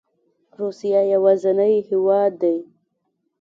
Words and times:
روسیه 0.59 1.01
یوازینی 1.13 1.75
هیواد 1.89 2.31
دی 2.41 2.57